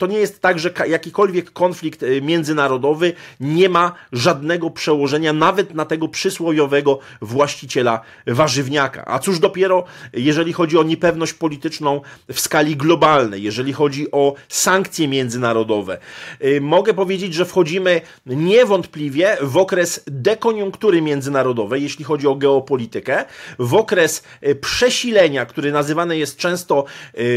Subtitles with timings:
[0.00, 5.84] to nie jest tak, że jakikolwiek konflikt y, międzynarodowy nie ma żadnego przełożenia nawet na
[5.84, 9.04] tego przysłowiowego właściciela warzywniaka.
[9.06, 12.00] A cóż dopiero, jeżeli chodzi o niepewność polityczną
[12.32, 15.98] w skali globalnej, jeżeli chodzi o sankcje międzynarodowe.
[16.44, 23.24] Y, mogę powiedzieć, że wchodzimy niewątpliwie w okres dekoniunktury międzynarodowej, jeśli chodzi o geopolitykę,
[23.58, 26.84] w okres y, przesilenia, który nazywany jest często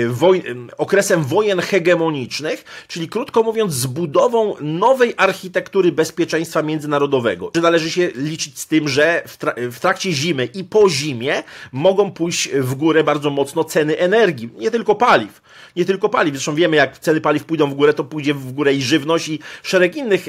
[0.10, 0.44] woj
[0.78, 2.53] okresem wojen hegemonicznych,
[2.88, 7.52] czyli krótko mówiąc zbudową nowej architektury bezpieczeństwa międzynarodowego.
[7.56, 11.44] Że należy się liczyć z tym, że w, tra w trakcie zimy i po zimie
[11.72, 15.42] mogą pójść w górę bardzo mocno ceny energii, nie tylko paliw.
[15.76, 16.34] Nie tylko paliw.
[16.34, 19.40] Zresztą wiemy, jak ceny paliw pójdą w górę, to pójdzie w górę i żywność, i
[19.64, 20.28] szereg innych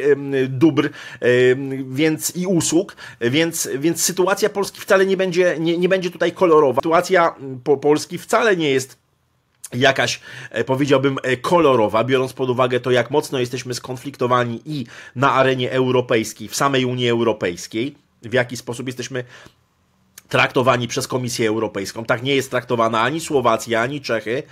[0.48, 0.90] dóbr
[1.90, 6.80] więc, i usług, więc, więc sytuacja Polski wcale nie będzie, nie, nie będzie tutaj kolorowa.
[6.80, 9.03] Sytuacja po Polski wcale nie jest
[9.74, 15.32] jakaś, e, powiedziałbym, e, kolorowa, biorąc pod uwagę to, jak mocno jesteśmy skonfliktowani i na
[15.32, 19.24] arenie europejskiej, w samej Unii Europejskiej, w jaki sposób jesteśmy
[20.34, 22.04] traktowani przez Komisję Europejską.
[22.04, 24.42] Tak nie jest traktowana ani Słowacja, ani Czechy,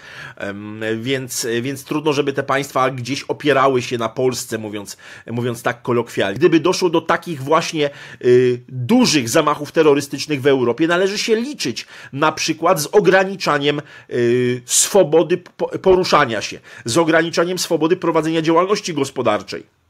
[0.97, 4.97] więc, więc trudno, żeby te państwa gdzieś opierały się na Polsce, mówiąc,
[5.31, 6.39] mówiąc tak kolokwialnie.
[6.39, 7.91] Gdyby doszło do takich właśnie
[8.25, 13.81] y, dużych zamachów terrorystycznych w Europie, należy się liczyć na przykład z ograniczaniem
[14.11, 15.37] y, swobody
[15.83, 19.82] poruszania się, z ograniczaniem swobody prowadzenia działalności gospodarczej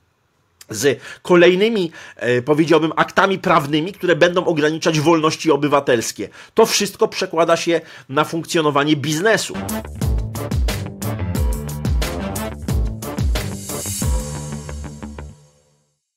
[0.75, 6.29] z kolejnymi, e, powiedziałbym, aktami prawnymi, które będą ograniczać wolności obywatelskie.
[6.55, 9.55] To wszystko przekłada się na funkcjonowanie biznesu.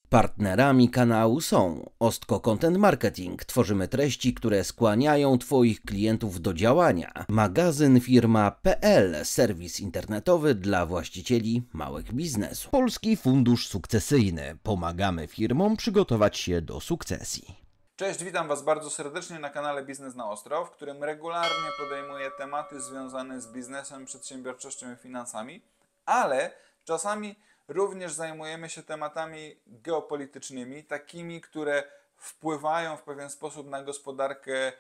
[0.09, 3.45] Partnerami kanału są Ostko Content Marketing.
[3.45, 7.25] Tworzymy treści, które skłaniają Twoich klientów do działania.
[7.27, 12.71] Magazyn firma.pl, serwis internetowy dla właścicieli małych biznesów.
[12.71, 14.57] Polski Fundusz Sukcesyjny.
[14.63, 17.55] Pomagamy firmom przygotować się do sukcesji.
[17.95, 22.81] Cześć, witam Was bardzo serdecznie na kanale Biznes na Ostro, w którym regularnie podejmuję tematy
[22.81, 25.61] związane z biznesem, przedsiębiorczością i finansami,
[26.05, 26.51] ale
[26.83, 27.35] czasami
[27.67, 31.83] Również zajmujemy się tematami geopolitycznymi, takimi, które
[32.17, 34.71] wpływają w pewien sposób na gospodarkę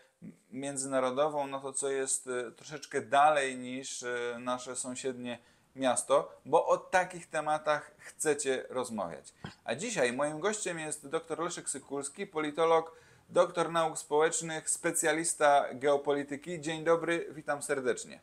[0.51, 5.39] międzynarodową, na to, co jest e, troszeczkę dalej niż e, nasze sąsiednie
[5.75, 9.33] miasto, bo o takich tematach chcecie rozmawiać.
[9.63, 12.95] A dzisiaj moim gościem jest dr Leszek Sykulski, politolog,
[13.29, 16.61] doktor nauk społecznych, specjalista geopolityki.
[16.61, 18.19] Dzień dobry, witam serdecznie.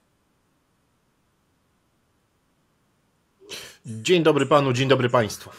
[3.86, 5.50] Dzień dobry panu, dzień dobry państwu.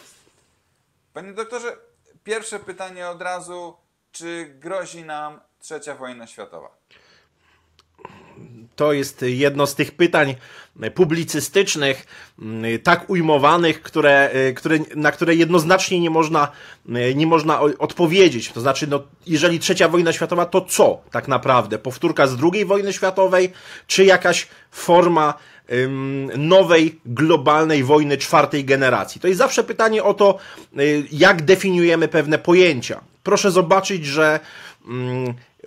[1.12, 1.76] Panie doktorze,
[2.24, 3.76] pierwsze pytanie od razu.
[4.12, 6.76] Czy grozi nam trzecia wojna światowa?
[8.76, 10.34] To jest jedno z tych pytań
[10.94, 12.06] publicystycznych,
[12.82, 16.48] tak ujmowanych, które, które, na które jednoznacznie nie można,
[17.14, 18.52] nie można odpowiedzieć.
[18.52, 21.78] To znaczy, no, jeżeli trzecia wojna światowa, to co tak naprawdę?
[21.78, 23.52] Powtórka z II wojny światowej,
[23.86, 25.34] czy jakaś forma
[26.36, 29.20] nowej, globalnej wojny czwartej generacji.
[29.20, 30.38] To jest zawsze pytanie o to,
[30.78, 33.00] y, jak definiujemy pewne pojęcia.
[33.22, 34.40] Proszę zobaczyć, że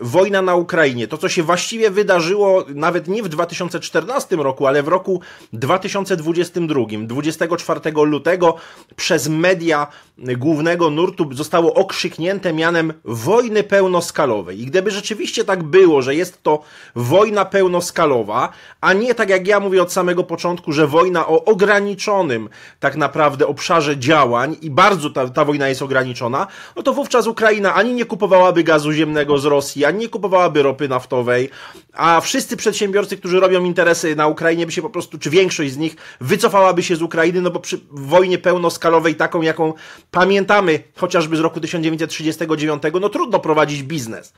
[0.02, 4.88] wojna na Ukrainie, to co się właściwie wydarzyło nawet nie w 2014 roku, ale w
[4.88, 5.22] roku
[5.54, 8.56] 2022, 24 lutego
[8.96, 9.88] przez media
[10.18, 14.62] głównego nurtu zostało okrzyknięte mianem wojny pełnoskalowej.
[14.62, 16.64] I gdyby rzeczywiście tak było, że jest to
[16.96, 18.50] wojna pełnoskalowa,
[18.82, 23.48] a nie tak jak ja mówię od samego początku, że wojna o ograniczonym tak naprawdę
[23.48, 28.06] obszarze działań i bardzo ta, ta wojna jest ograniczona, no to wówczas Ukraina ani nie
[28.06, 31.50] kupowałaby gazu ziemnego z Rosji, ani nie kupowałaby ropy naftowej,
[31.94, 35.78] a wszyscy przedsiębiorcy, którzy robią interesy na Ukrainie, by się po prostu, czy większość z
[35.78, 39.74] nich, wycofałaby się z Ukrainy, no bo przy wojnie pełnoskalowej, taką jaką
[40.12, 44.34] pamiętamy, chociażby z roku 1939, no trudno prowadzić biznes.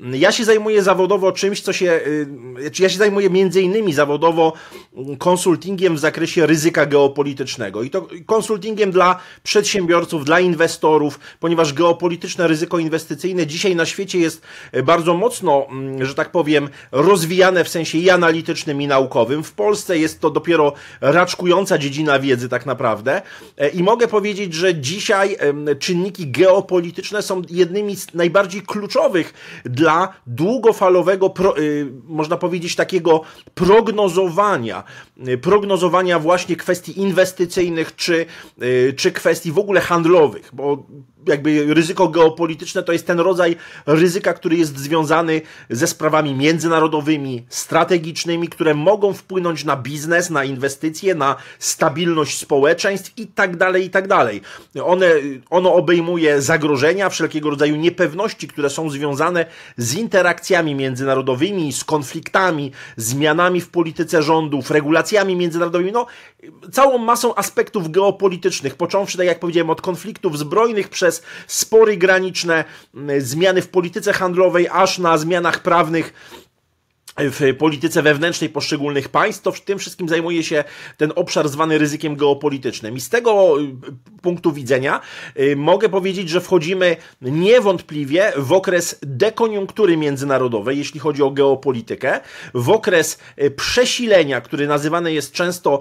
[0.00, 2.26] Ja się zajmuję zawodowo czymś, co się, y,
[2.78, 4.52] ja się zajmuję między innymi zawodowo
[5.18, 12.78] konsultingiem w zakresie ryzyka geopolitycznego i to konsultingiem dla przedsiębiorców, dla inwestorów, ponieważ geopolityczne ryzyko
[12.78, 14.42] inwestycyjne dzisiaj na świecie jest
[14.84, 19.44] bardzo mocno, mm, że tak powiem, rozwijane w sensie i analitycznym, i naukowym.
[19.44, 23.22] W Polsce jest to dopiero raczkująca dziedzina wiedzy, tak naprawdę.
[23.58, 25.36] E, I mogę powiedzieć, że dzisiaj
[25.78, 29.34] czynniki geopolityczne są jednymi z najbardziej kluczowych
[29.64, 33.22] dla długofalowego, y, można powiedzieć, takiego
[33.54, 34.84] prognozowania,
[35.28, 38.26] y, prognozowania właśnie kwestii inwestycyjnych czy,
[38.62, 40.86] y, czy kwestii w ogóle handlowych, bo
[41.26, 45.40] jakby ryzyko geopolityczne to jest ten rodzaj ryzyka, który jest związany
[45.70, 53.26] ze sprawami międzynarodowymi, strategicznymi, które mogą wpłynąć na biznes, na inwestycje, na stabilność społeczeństw i
[53.26, 54.40] tak dalej, i tak dalej.
[54.84, 55.06] One,
[55.50, 59.46] ono obejmuje zagrożenia, wszelkiego rodzaju niepewności, które są związane
[59.76, 66.06] z interakcjami międzynarodowymi, z konfliktami, zmianami w polityce rządów, regulacjami międzynarodowymi, no
[66.72, 71.11] całą masą aspektów geopolitycznych, począwszy, tak jak powiedziałem, od konfliktów zbrojnych przez
[71.46, 72.64] spory graniczne,
[73.18, 76.12] zmiany w polityce handlowej, aż na zmianach prawnych
[77.18, 80.64] w polityce wewnętrznej poszczególnych państw, to w tym wszystkim zajmuje się
[80.96, 82.96] ten obszar zwany ryzykiem geopolitycznym.
[82.96, 83.72] I z tego y,
[84.22, 85.00] punktu widzenia
[85.40, 92.20] y, mogę powiedzieć, że wchodzimy niewątpliwie w okres dekoniunktury międzynarodowej, jeśli chodzi o geopolitykę,
[92.54, 95.80] w okres y, przesilenia, który nazywany jest często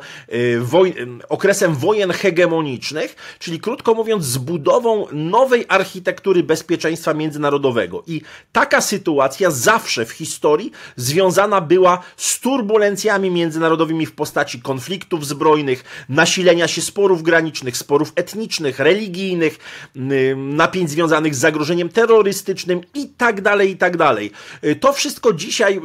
[0.59, 0.95] woj
[1.29, 8.03] okresem wojen hegemonicznych, czyli krótko mówiąc zbudową nowej architektury bezpieczeństwa międzynarodowego.
[8.07, 15.27] I taka sytuacja zawsze w historii związana związana była z turbulencjami międzynarodowymi w postaci konfliktów
[15.27, 19.57] zbrojnych, nasilenia się sporów granicznych, sporów etnicznych, religijnych,
[20.35, 23.91] napięć związanych z zagrożeniem terrorystycznym i tak dalej, i tak.
[24.63, 25.81] Y, to wszystko dzisiaj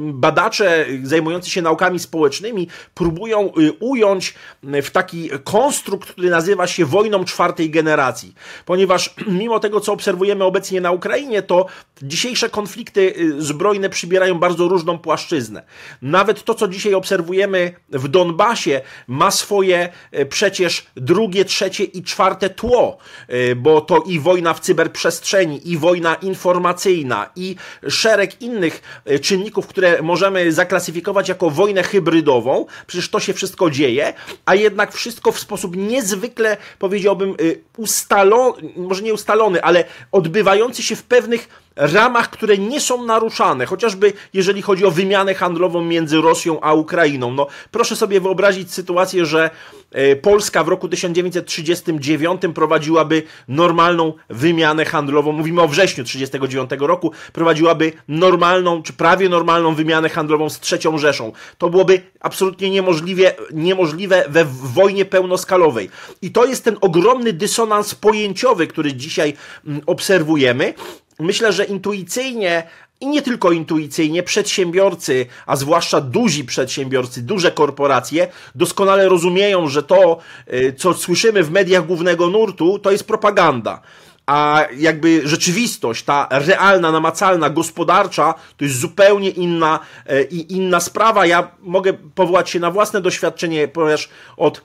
[0.00, 7.24] badacze zajmujący się naukami społecznymi próbują y, ująć w taki konstrukt, który nazywa się wojną
[7.24, 8.34] czwartej generacji.
[8.64, 11.66] Ponieważ mimo tego, co obserwujemy obecnie na Ukrainie, to
[12.02, 15.62] dzisiejsze konflikty y, zbrojne przybierają bardzo różne różną płaszczyznę.
[16.02, 22.50] Nawet to, co dzisiaj obserwujemy w Donbasie, ma swoje e, przecież drugie, trzecie i czwarte
[22.50, 27.56] tło, e, bo to i wojna w cyberprzestrzeni, i wojna informacyjna, i
[27.88, 32.66] szereg innych e, czynników, które możemy zaklasyfikować jako wojnę hybrydową.
[32.86, 34.14] Przecież to się wszystko dzieje,
[34.44, 37.36] a jednak wszystko w sposób niezwykle, powiedziałbym,
[37.76, 44.12] ustalony, może nie ustalony, ale odbywający się w pewnych ramach, które nie są naruszane, chociażby
[44.32, 47.34] jeżeli chodzi o wymianę handlową między Rosją a Ukrainą.
[47.34, 49.50] No, proszę sobie wyobrazić sytuację, że
[49.90, 57.92] e, Polska w roku 1939 prowadziłaby normalną wymianę handlową, mówimy o wrześniu 1939 roku, prowadziłaby
[58.08, 61.32] normalną, czy prawie normalną wymianę handlową z trzecią Rzeszą.
[61.58, 65.90] To byłoby absolutnie niemożliwe, niemożliwe we wojnie pełnoskalowej.
[66.22, 69.34] I to jest ten ogromny dysonans pojęciowy, który dzisiaj
[69.66, 70.74] mm, obserwujemy,
[71.18, 72.62] myślę, że intuicyjnie
[73.00, 80.18] i nie tylko intuicyjnie, przedsiębiorcy, a zwłaszcza duzi przedsiębiorcy, duże korporacje, doskonale rozumieją, że to,
[80.52, 83.82] y, co słyszymy w mediach głównego nurtu, to jest propaganda.
[84.26, 89.78] A jakby rzeczywistość, ta realna, namacalna, gospodarcza, to jest zupełnie inna,
[90.10, 91.26] y, inna sprawa.
[91.26, 94.62] Ja mogę powołać się na własne doświadczenie, ponieważ od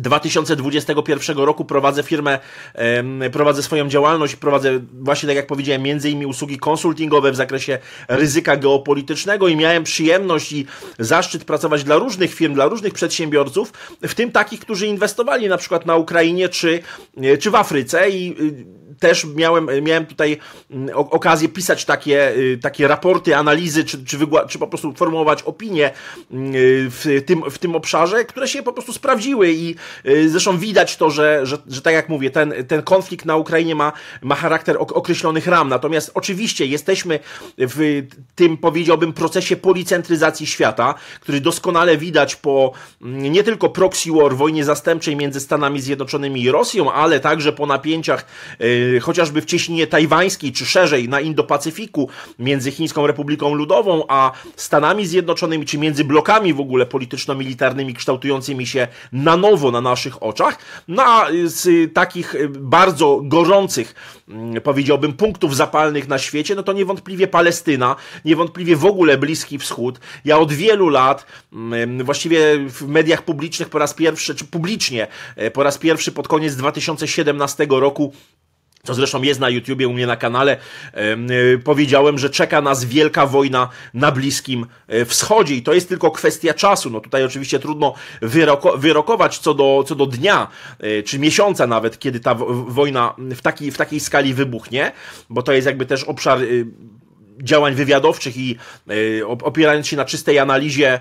[0.00, 2.38] 2021 roku prowadzę firmę,
[3.32, 7.78] prowadzę swoją działalność, prowadzę właśnie tak jak powiedziałem, między innymi usługi konsultingowe w zakresie
[8.08, 10.66] ryzyka geopolitycznego i miałem przyjemność i
[10.98, 13.72] zaszczyt pracować dla różnych firm, dla różnych przedsiębiorców,
[14.02, 16.80] w tym takich, którzy inwestowali na przykład na Ukrainie czy,
[17.40, 20.38] czy w Afryce i y, też miałem, miałem tutaj
[20.70, 24.18] mm, okazję pisać takie, y, takie raporty, analizy, czy, czy,
[24.48, 25.90] czy po prostu formułować opinie
[26.30, 26.52] mm,
[26.90, 29.74] w tym, w tym obszarze, które się po prostu sprawdziły i
[30.06, 33.74] y, zresztą widać to, że, że, że tak jak mówię, ten, ten konflikt na Ukrainie
[33.74, 33.92] ma,
[34.22, 35.68] ma charakter określonych ram.
[35.68, 37.18] Natomiast oczywiście jesteśmy
[37.58, 38.02] w
[38.34, 44.64] tym, powiedziałbym, procesie policentryzacji świata, który doskonale widać po mm, nie tylko proxy war, wojnie
[44.64, 48.26] zastępczej między Stanami Zjednoczonymi i Rosją, ale także po napięciach
[48.60, 55.06] y, chociażby w cieśninie tajwańskiej, czy szerzej na Indo-Pacyfiku, między Chińską Republiką Ludową a Stanami
[55.06, 61.02] Zjednoczonymi, czy między blokami w ogóle polityczno-militarnymi kształtującymi się na nowo na naszych oczach, no
[61.02, 63.94] a z takich bardzo gorących,
[64.28, 70.00] mm, powiedziałbym, punktów zapalnych na świecie, no to niewątpliwie Palestyna, niewątpliwie w ogóle Bliski Wschód.
[70.24, 75.50] Ja od wielu lat, mm, właściwie w mediach publicznych po raz pierwszy, czy publicznie e,
[75.50, 78.12] po raz pierwszy pod koniec 2017 roku
[78.88, 80.56] co zresztą jest na YouTubie u mnie na kanale,
[80.94, 86.10] yy, powiedziałem, że czeka nas wielka wojna na Bliskim e, Wschodzie i to jest tylko
[86.10, 86.90] kwestia czasu.
[86.90, 90.48] No tutaj oczywiście trudno wyroko wyrokować co do, co do dnia,
[90.80, 92.34] yy, czy miesiąca nawet, kiedy ta
[92.68, 94.92] wojna w, taki, w takiej skali wybuchnie,
[95.30, 96.66] bo to jest jakby też obszar yy,
[97.42, 98.56] działań wywiadowczych i
[99.28, 101.00] opierając się na czystej analizie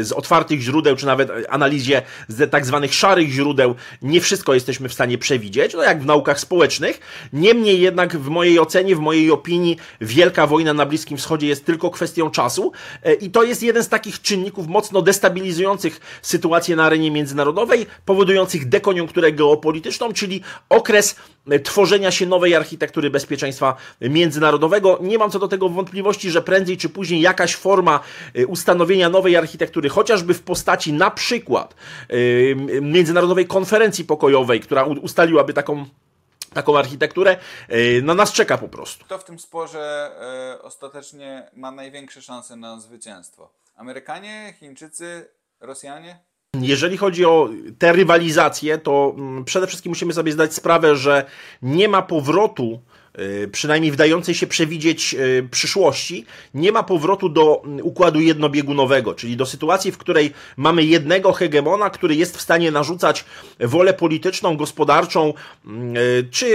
[0.00, 4.92] z otwartych źródeł, czy nawet analizie z tak zwanych szarych źródeł, nie wszystko jesteśmy w
[4.92, 7.00] stanie przewidzieć, no jak w naukach społecznych.
[7.32, 11.90] Niemniej jednak w mojej ocenie, w mojej opinii, wielka wojna na Bliskim Wschodzie jest tylko
[11.90, 17.10] kwestią czasu e, i to jest jeden z takich czynników mocno destabilizujących sytuację na arenie
[17.10, 21.16] międzynarodowej, powodujących dekoniunkturę geopolityczną, czyli okres
[21.64, 24.98] tworzenia się nowej architektury bezpieczeństwa międzynarodowego.
[25.02, 28.00] Nie mam co do tego wątpliwości, że prędzej czy później jakaś forma
[28.34, 31.74] e, ustanowienia nowej architektury, chociażby w postaci na przykład
[32.82, 35.86] międzynarodowej konferencji pokojowej, która ustaliłaby taką
[36.54, 37.36] taką architekturę,
[38.02, 39.04] no nas czeka po prostu.
[39.04, 40.10] Kto w tym sporze
[40.58, 43.50] e, ostatecznie ma największe szanse na zwycięstwo?
[43.76, 45.28] Amerykanie, Chińczycy,
[45.60, 46.18] Rosjanie?
[46.60, 51.24] Jeżeli chodzi o te rywalizacje, to mm, przede wszystkim musimy sobie zdać sprawę, że
[51.62, 52.80] nie ma powrotu
[53.52, 59.46] przynajmniej wdającej się przewidzieć y, przyszłości, nie ma powrotu do mm, układu jednobiegunowego, czyli do
[59.46, 63.24] sytuacji, w której mamy jednego hegemona, który jest w stanie narzucać
[63.60, 65.34] wolę polityczną, gospodarczą,
[65.66, 66.46] mm, y, czy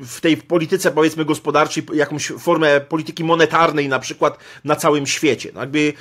[0.00, 5.50] w tej polityce, powiedzmy, gospodarczej, jakąś formę polityki monetarnej, na przykład na całym świecie.
[5.54, 5.92] No jakby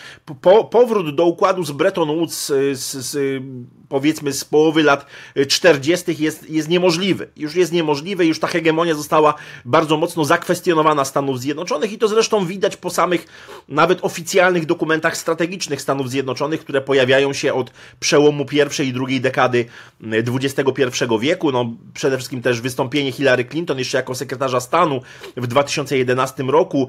[0.41, 3.43] po, powrót do układu z Bretton Woods, z, z
[3.89, 5.05] powiedzmy z połowy lat
[5.47, 6.23] 40.
[6.23, 7.27] jest, jest niemożliwy.
[7.35, 9.33] Już jest niemożliwy, już ta hegemonia została
[9.65, 13.25] bardzo mocno zakwestionowana Stanów Zjednoczonych i to zresztą widać po samych
[13.69, 19.65] nawet oficjalnych dokumentach strategicznych Stanów Zjednoczonych, które pojawiają się od przełomu pierwszej i drugiej dekady
[20.11, 20.83] XXI
[21.19, 21.51] wieku.
[21.51, 25.01] No, przede wszystkim też wystąpienie Hillary Clinton jeszcze jako sekretarza stanu
[25.37, 26.87] w 2011 roku,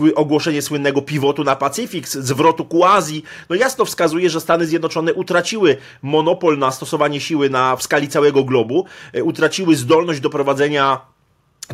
[0.00, 5.14] yy, ogłoszenie słynnego pivotu na Pacyfik, zwrotu ku Azji, no jasno wskazuje, że Stany Zjednoczone
[5.14, 11.00] utraciły monopol na stosowanie siły na, w skali całego globu, e, utraciły zdolność do prowadzenia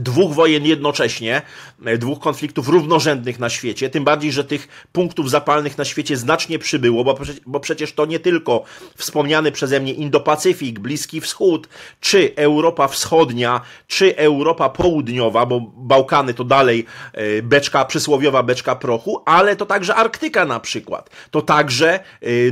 [0.01, 1.43] dwóch wojen jednocześnie,
[1.85, 6.59] e, dwóch konfliktów równorzędnych na świecie, tym bardziej, że tych punktów zapalnych na świecie znacznie
[6.59, 8.65] przybyło, bo, bo przecież to nie tylko
[8.97, 11.69] wspomniany przeze mnie Indo-Pacyfik, Bliski Wschód,
[12.01, 19.23] czy Europa Wschodnia, czy Europa Południowa, bo Bałkany to dalej e, beczka, przysłowiowa beczka prochu,
[19.25, 21.11] ale to także Arktyka na przykład.
[21.31, 22.01] To także e,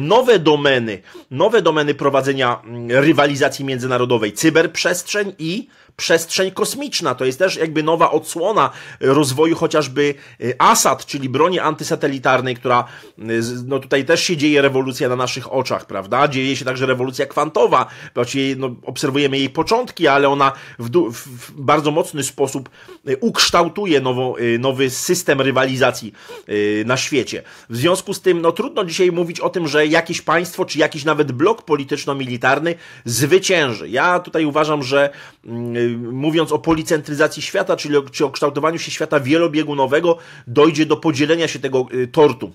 [0.01, 7.15] nowe domeny, nowe domeny prowadzenia mm, rywalizacji międzynarodowej, cyberprzestrzeń i przestrzeń kosmiczna.
[7.15, 8.71] To jest też jakby nowa odsłona
[9.01, 12.85] rozwoju chociażby y, ASAT, czyli broni antysatelitarnej, która
[13.19, 13.23] y,
[13.67, 16.29] no tutaj też się dzieje rewolucja na naszych oczach, prawda?
[16.29, 17.87] Dzieje się także rewolucja kwantowa.
[18.15, 22.69] Właściwie no, obserwujemy jej początki, ale ona w, w bardzo mocny sposób
[23.09, 26.13] y, ukształtuje nowo, nowy system rywalizacji
[26.85, 27.43] na świecie.
[27.71, 31.05] W związku z tym, no trudno dzisiaj mówić o tym, że jakieś państwo, czy jakiś
[31.05, 32.75] nawet blok polityczno-militarny
[33.05, 33.89] zwycięży.
[33.89, 35.11] Ja tutaj uważam, że
[35.45, 40.97] mm, mówiąc o policentryzacji świata, czyli o, czy o kształtowaniu się świata wielobiegunowego, dojdzie do
[40.97, 42.53] podzielenia się tego y, tortu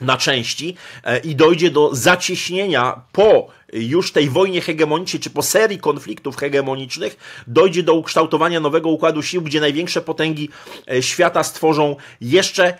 [0.00, 5.78] na części e, i dojdzie do zacieśnienia po już tej wojnie hegemonicznej, czy po serii
[5.78, 10.48] konfliktów hegemonicznych, dojdzie do ukształtowania nowego układu sił, gdzie największe potęgi
[10.90, 12.78] e, świata stworzą jeszcze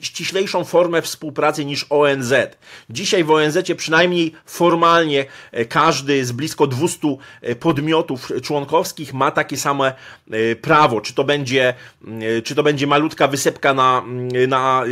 [0.00, 2.34] ściślejszą formę współpracy niż ONZ.
[2.90, 9.56] Dzisiaj w ONZ przynajmniej formalnie e, każdy z blisko 200 e, podmiotów członkowskich ma takie
[9.56, 9.94] same
[10.62, 11.00] prawo.
[11.00, 11.74] Czy to będzie,
[12.44, 14.04] czy to będzie malutka wysepka na,
[14.48, 14.84] na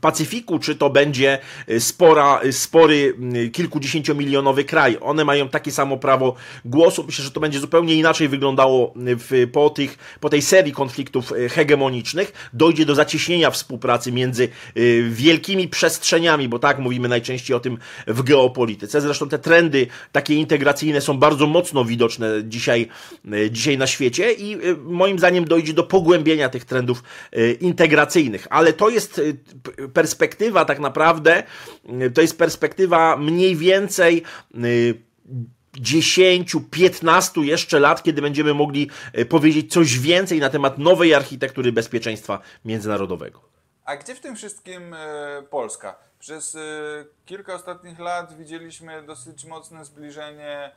[0.00, 1.38] Pacyfiku, czy to będzie
[1.78, 3.14] spora, spory
[3.52, 4.98] kilkudziesięciu milionowy kraj.
[5.00, 7.04] One mają takie samo prawo głosu.
[7.06, 11.48] Myślę, że to będzie zupełnie inaczej wyglądało w, po, tych, po tej serii konfliktów e,
[11.48, 12.50] hegemonicznych.
[12.52, 14.80] Dojdzie do zacieśnienia współpracy między e,
[15.10, 19.00] wielkimi przestrzeniami, bo tak mówimy najczęściej o tym w geopolityce.
[19.00, 22.88] Zresztą te trendy takie integracyjne są bardzo mocno widoczne dzisiaj,
[23.32, 27.02] e, dzisiaj na świecie i moim zdaniem dojdzie do pogłębienia tych trendów
[27.60, 28.46] integracyjnych.
[28.50, 29.20] Ale to jest
[29.92, 31.42] perspektywa tak naprawdę,
[32.14, 34.24] to jest perspektywa mniej więcej więcej.
[35.74, 41.14] 10, y, 15 jeszcze lat, kiedy będziemy mogli y, powiedzieć coś więcej na temat nowej
[41.14, 43.40] architektury bezpieczeństwa międzynarodowego.
[43.84, 44.96] A gdzie w tym wszystkim y,
[45.50, 45.96] Polska?
[46.18, 46.56] Przez
[47.26, 50.70] kilka ostatnich lat widzieliśmy dosyć mocne zbliżenie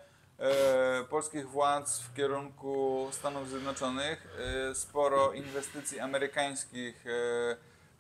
[1.10, 4.28] polskich władz w kierunku Stanów Zjednoczonych.
[4.74, 7.06] Sporo inwestycji amerykańskich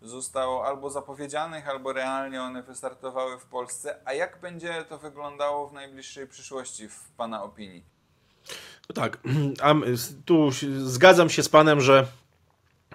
[0.03, 3.99] zostało albo zapowiedzianych, albo realnie one wystartowały w Polsce.
[4.05, 7.83] A jak będzie to wyglądało w najbliższej przyszłości, w Pana opinii?
[8.89, 9.17] No tak,
[10.25, 12.07] tu zgadzam się z Panem, że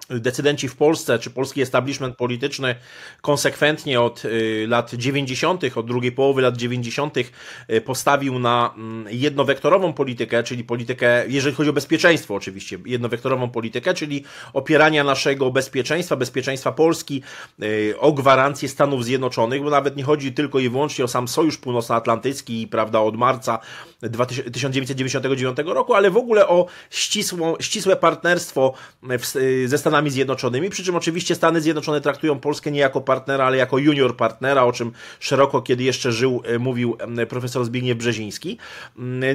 [0.09, 2.75] decydenci w Polsce, czy polski establishment polityczny
[3.21, 7.17] konsekwentnie od y, lat 90., od drugiej połowy lat 90.
[7.17, 13.93] Y, postawił na mm, jednowektorową politykę, czyli politykę, jeżeli chodzi o bezpieczeństwo oczywiście, jednowektorową politykę,
[13.93, 17.21] czyli opierania naszego bezpieczeństwa, bezpieczeństwa Polski
[17.63, 21.57] y, o gwarancję Stanów Zjednoczonych, bo nawet nie chodzi tylko i wyłącznie o sam Sojusz
[21.57, 23.59] Północnoatlantycki, prawda, od marca
[24.53, 28.73] 1999 roku, ale w ogóle o ścisłą, ścisłe partnerstwo
[29.65, 33.57] ze Stanami Stanami Zjednoczonymi, przy czym oczywiście Stany Zjednoczone traktują Polskę nie jako partnera, ale
[33.57, 36.97] jako junior partnera, o czym szeroko, kiedy jeszcze żył, e, mówił
[37.29, 38.57] profesor Zbigniew Brzeziński.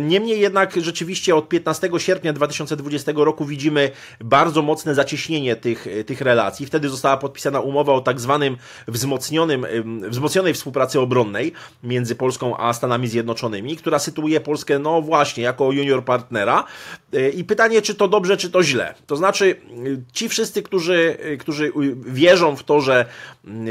[0.01, 6.21] Niemniej jednak rzeczywiście od 15 sierpnia 2020 roku widzimy bardzo mocne zacieśnienie tych, e, tych
[6.21, 6.67] relacji.
[6.67, 8.57] Wtedy została podpisana umowa o tak zwanym
[8.89, 9.67] wzmocnionym,
[10.09, 16.05] wzmocnionej współpracy obronnej między Polską a Stanami Zjednoczonymi, która sytuuje Polskę, no właśnie, jako junior
[16.05, 16.65] partnera.
[17.13, 18.95] E, I pytanie, czy to dobrze, czy to źle.
[19.07, 19.57] To znaczy,
[20.13, 21.73] ci wszyscy wszyscy, którzy, którzy
[22.07, 23.05] wierzą w to, że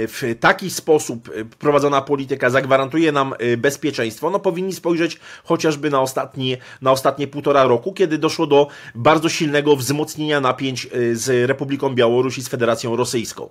[0.08, 6.58] w taki sposób prowadzona polityka zagwarantuje nam y, bezpieczeństwo, no powinni spojrzeć chociażby na, ostatnie
[6.82, 12.42] na ostatnie półtora roku, kiedy doszło do bardzo silnego wzmocnienia napięć y, z Republiką Białorusi,
[12.42, 13.50] z Federacją Rosyjską.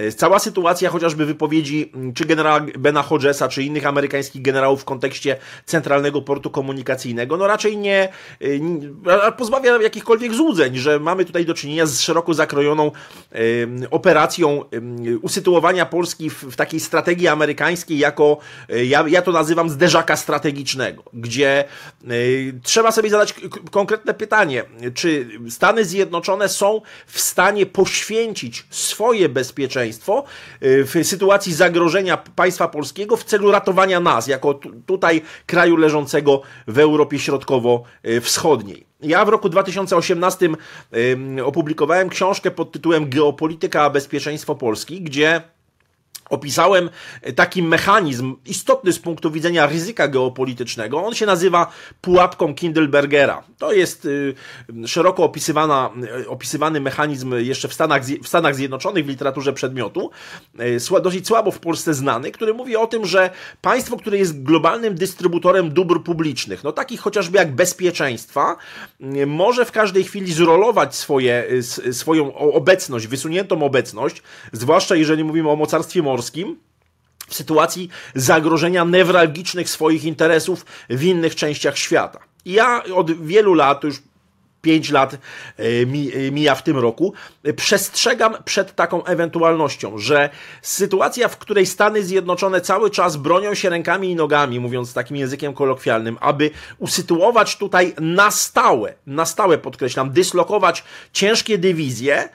[0.00, 5.36] Y, cała sytuacja, chociażby wypowiedzi czy generała Bena Hodgesa, czy innych amerykańskich generałów w kontekście
[5.66, 8.08] Centralnego Portu Komunikacyjnego, no raczej nie,
[8.60, 8.88] nie
[9.38, 12.90] pozbawia jakichkolwiek złudzeń, że mamy tutaj do czynienia z szeroko zakrojoną
[13.90, 14.64] operacją
[15.22, 21.64] usytuowania Polski w, takiej strategii amerykańskiej jako, e, ja, ja to nazywam zderzaka strategicznego, gdzie
[21.64, 22.06] e,
[22.62, 23.34] trzeba sobie zadać
[23.70, 30.24] konkretne pytanie, czy Stany Zjednoczone są w stanie poświęcić swoje bezpieczeństwo
[30.60, 36.78] e, w sytuacji zagrożenia państwa polskiego w celu ratowania nas, jako tutaj kraju leżącego w
[36.78, 38.93] Europie Środkowo-Wschodniej.
[39.04, 40.48] Ja w roku 2018
[41.44, 45.42] opublikowałem książkę pod tytułem Geopolityka a bezpieczeństwo Polski, gdzie
[46.30, 46.90] opisałem
[47.36, 51.04] taki mechanizm istotny z punktu widzenia ryzyka geopolitycznego.
[51.04, 53.42] On się nazywa pułapką Kindlebergera.
[53.58, 54.34] To jest y,
[54.86, 55.90] szeroko opisywana,
[56.20, 60.10] y, opisywany mechanizm jeszcze w Stanach, w Stanach Zjednoczonych w literaturze przedmiotu,
[60.60, 63.30] y, dosyć słabo w Polsce znany, który mówi o tym, że
[63.62, 68.56] państwo, które jest globalnym dystrybutorem dóbr publicznych, no takich chociażby jak bezpieczeństwa,
[69.26, 71.44] może w każdej chwili zrolować swoje,
[71.92, 76.02] swoją obecność, wysuniętą obecność, zwłaszcza jeżeli mówimy o mocarstwie
[77.28, 82.18] w sytuacji zagrożenia newralgicznych swoich interesów w innych częściach świata.
[82.44, 84.02] ja od wielu lat, już
[84.64, 85.18] 5 lat e,
[85.58, 87.14] e, mija w tym roku,
[87.56, 90.30] przestrzegam przed taką ewentualnością, że
[90.62, 95.54] sytuacja, w której Stany Zjednoczone cały czas bronią się rękami i nogami, mówiąc takim językiem
[95.54, 102.28] kolokwialnym, aby usytuować tutaj na stałe, na stałe podkreślam, dyslokować ciężkie dywizje,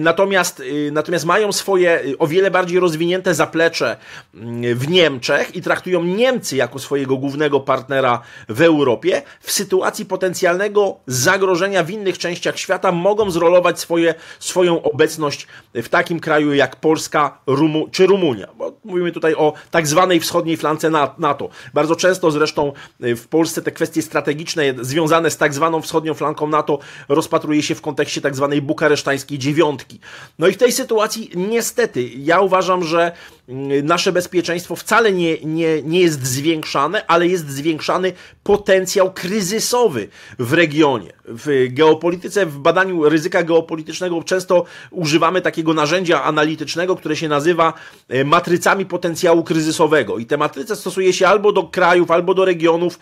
[0.00, 3.96] natomiast, e, natomiast mają swoje e, o wiele bardziej rozwinięte zaplecze
[4.34, 9.22] mm, w Niemczech i traktują Niemcy jako swojego głównego partnera w Europie.
[9.40, 16.20] W sytuacji potencjalnego zagrożenia w innych częściach świata mogą zrolować swoje, swoją obecność w takim
[16.20, 18.48] kraju jak Polska Rumu, czy Rumunia.
[18.58, 21.48] Bo mówimy tutaj o tak zwanej wschodniej flance NATO.
[21.74, 26.78] Bardzo często zresztą w Polsce te kwestie strategiczne związane z tak zwaną wschodnią flanką NATO
[27.08, 30.00] rozpatruje się w kontekście tak zwanej bukaresztańskiej dziewiątki dziewiątki.
[30.38, 33.12] No i w tej sytuacji niestety ja uważam, że
[33.48, 40.52] mm, nasze bezpieczeństwo wcale nie, nie, nie jest zwiększane, ale jest zwiększany potencjał kryzysowy w
[40.52, 41.12] regionie.
[41.24, 47.72] W geopolityce, w badaniu ryzyka geopolitycznego często używamy takiego narzędzia analitycznego, które się nazywa
[48.08, 50.18] e, matrycami potencjału kryzysowego.
[50.18, 52.98] I te matryce stosuje się albo do krajów, albo do regionów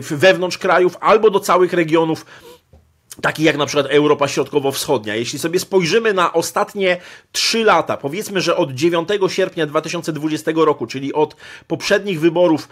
[0.00, 2.26] wewnątrz krajów, albo do całych regionów
[3.22, 5.14] taki jak na przykład Europa Środkowo-Wschodnia.
[5.14, 7.00] Jeśli sobie spojrzymy na ostatnie
[7.32, 12.68] trzy lata, powiedzmy, że od 9 sierpnia 2020 roku, czyli od poprzednich wyborów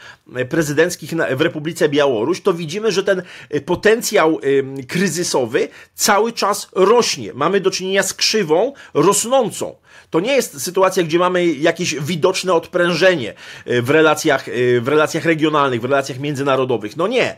[0.48, 4.40] prezydenckich w Republice Białoruś, to widzimy, że ten e, potencjał
[4.88, 7.32] kryzysowy cały czas rośnie.
[7.34, 9.81] Mamy do czynienia z krzywą rosnącą.
[10.12, 13.34] To nie jest sytuacja, gdzie mamy jakieś widoczne odprężenie
[13.66, 16.96] e, w relacjach, e, w relacjach regionalnych, w relacjach międzynarodowych.
[16.96, 17.36] No nie.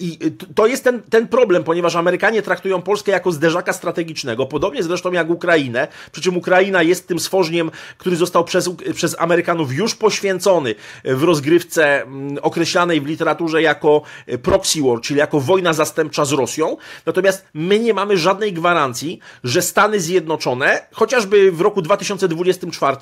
[0.00, 0.18] I
[0.54, 5.30] to jest ten, ten problem, ponieważ Amerykanie traktują Polskę jako zderzaka strategicznego, podobnie zresztą jak
[5.30, 11.22] Ukrainę, przy czym Ukraina jest tym stworzeniem, który został przez, przez Amerykanów już poświęcony w
[11.22, 16.76] rozgrywce mm, określanej w literaturze jako e, proxy war, czyli jako wojna zastępcza z Rosją.
[17.06, 22.96] Natomiast my nie mamy żadnej gwarancji, że Stany Zjednoczone, chociażby w roku 2024,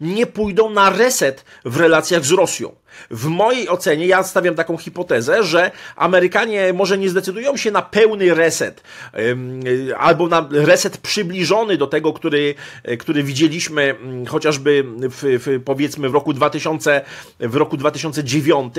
[0.00, 2.72] nie pójdą na reset w relacjach z Rosją.
[3.10, 8.34] W mojej ocenie, ja stawiam taką hipotezę, że Amerykanie może nie zdecydują się na pełny
[8.34, 8.82] reset reset,
[9.98, 12.54] albo na reset przybliżony do tego, który,
[12.98, 17.00] który widzieliśmy mm, chociażby w, w, powiedzmy w roku 2000,
[17.40, 18.74] w roku 2009,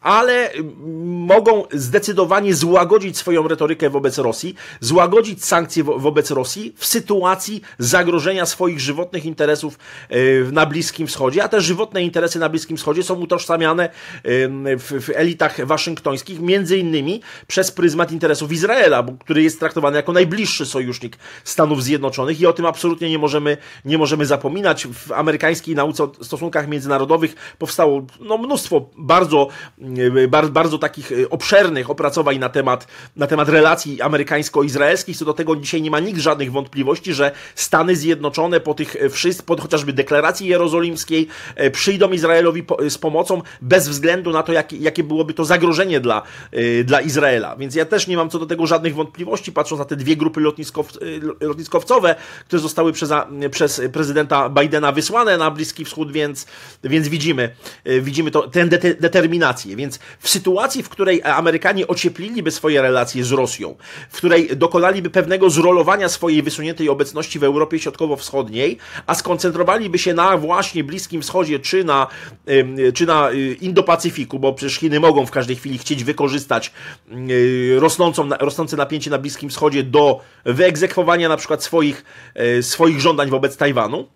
[0.00, 0.50] ale
[1.04, 8.46] mogą zdecydowanie złagodzić swoją retorykę wobec Rosji, złagodzić sankcje wo wobec Rosji w sytuacji zagrożenia
[8.46, 9.78] swoich żywotnych interesów
[10.52, 13.88] na Bliskim Wschodzie, a te żywotne interesy na Bliskim Wschodzie są utożsamiane
[14.24, 20.66] w, w elitach waszyngtońskich, między innymi przez pryzmat interesów Izraela, który jest traktowany jako najbliższy
[20.66, 24.86] sojusznik Stanów Zjednoczonych i o tym absolutnie nie możemy, nie możemy zapominać.
[24.86, 29.48] W amerykańskiej nauce o stosunkach międzynarodowych powstało no, mnóstwo bardzo,
[30.28, 35.16] bardzo, bardzo takich obszernych opracowań na temat, na temat relacji amerykańsko-izraelskich.
[35.16, 39.10] Co do tego dzisiaj nie ma nikt żadnych wątpliwości, że Stany Zjednoczone po tych e,
[39.10, 45.04] wszystkich, chociażby deklaracji jerozolimskiej e, przyjdą Izraelowi z pomocą bez względu na to, jakie, jakie
[45.04, 46.22] byłoby to zagrożenie dla,
[46.84, 47.56] dla Izraela.
[47.56, 50.40] Więc ja też nie mam co do tego żadnych wątpliwości, patrząc na te dwie grupy
[50.40, 50.92] lotniskow,
[51.40, 52.14] lotniskowcowe,
[52.46, 53.10] które zostały przez,
[53.50, 56.46] przez prezydenta Bidena wysłane na Bliski Wschód, więc,
[56.84, 57.54] więc widzimy,
[58.00, 58.66] widzimy to, tę
[59.00, 59.76] determinację.
[59.76, 63.76] Więc w sytuacji, w której Amerykanie ociepliliby swoje relacje z Rosją,
[64.10, 70.36] w której dokonaliby pewnego zrolowania swojej wysuniętej obecności w Europie Środkowo-Wschodniej, a skoncentrowaliby się na
[70.36, 72.06] właśnie Bliskim Wschodzie czy na,
[72.94, 76.72] czy na y, Indo-Pacyfiku, bo przecież Chiny mogą w każdej chwili chcieć wykorzystać
[77.30, 82.04] y, rosnącą, rosnące napięcie na Bliskim Wschodzie do wyegzekwowania na przykład swoich,
[82.58, 84.08] y, swoich żądań wobec Tajwanu,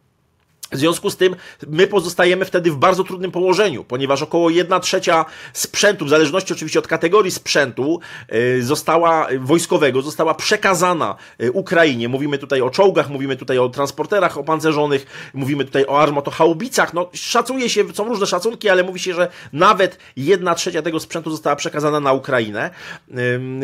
[0.72, 5.24] w związku z tym my pozostajemy wtedy w bardzo trudnym położeniu, ponieważ około 1 trzecia
[5.52, 8.00] sprzętu, w zależności oczywiście od kategorii sprzętu,
[8.33, 12.09] y, została wojskowego, została przekazana y, Ukrainie.
[12.09, 16.94] Mówimy tutaj o czołgach, mówimy tutaj o transporterach opancerzonych, mówimy tutaj o armotochaubicach.
[16.94, 21.31] No, szacuje się, są różne szacunki, ale mówi się, że nawet 1 trzecia tego sprzętu
[21.31, 22.70] została przekazana na Ukrainę,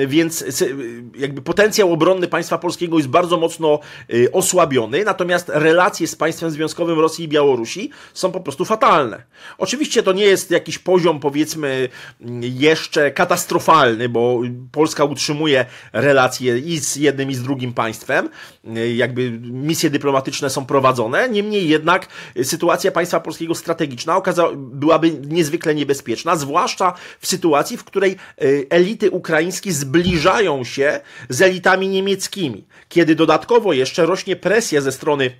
[0.06, 0.44] więc
[1.16, 3.78] jakby potencjał obronny państwa polskiego jest bardzo mocno
[4.14, 9.22] y, osłabiony, natomiast relacje z państwem związkowym Rosji i Białorusi są po prostu fatalne.
[9.58, 11.88] Oczywiście to nie jest jakiś poziom, powiedzmy,
[12.40, 14.40] jeszcze katastrofalny, bo
[14.72, 18.28] Polska utrzymuje relacje i z jednym, i z drugim państwem.
[18.94, 21.28] Jakby misje dyplomatyczne są prowadzone.
[21.28, 22.06] Niemniej jednak
[22.42, 24.22] sytuacja państwa polskiego strategiczna
[24.56, 28.16] byłaby niezwykle niebezpieczna, zwłaszcza w sytuacji, w której e,
[28.70, 35.30] elity ukraińskie zbliżają się z elitami niemieckimi, kiedy dodatkowo jeszcze rośnie presja ze strony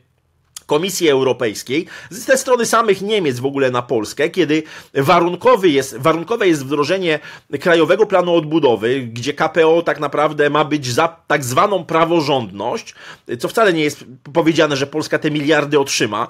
[0.66, 4.62] Komisji Europejskiej, ze strony samych Niemiec w ogóle na Polskę, kiedy
[4.94, 7.18] warunkowy jest, warunkowe jest wdrożenie
[7.60, 12.94] Krajowego Planu Odbudowy, gdzie KPO tak naprawdę ma być za tak zwaną praworządność,
[13.38, 16.28] co wcale nie jest powiedziane, że Polska te miliardy otrzyma,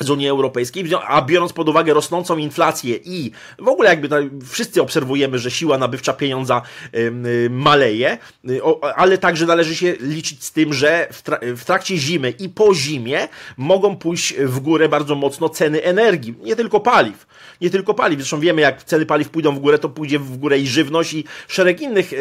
[0.00, 5.38] z Unii Europejskiej, a biorąc pod uwagę rosnącą inflację i w ogóle jakby wszyscy obserwujemy,
[5.38, 6.62] że siła nabywcza pieniądza
[6.94, 8.18] y, maleje,
[8.50, 8.60] y,
[8.96, 12.74] ale także należy się liczyć z tym, że w, tra w trakcie zimy i po
[12.74, 17.26] zimie mogą pójść w górę bardzo mocno ceny energii, nie tylko paliw,
[17.60, 20.58] nie tylko paliw, zresztą wiemy jak ceny paliw pójdą w górę, to pójdzie w górę
[20.58, 22.12] i żywność i szereg innych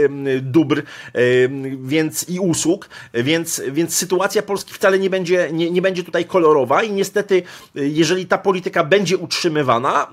[0.42, 0.84] dóbr
[1.84, 6.84] więc i usług, więc, więc sytuacja Polski wcale nie będzie, nie, nie będzie tutaj kolorowa
[6.84, 7.44] i niestety
[7.78, 10.08] jeżeli ta polityka będzie utrzymywana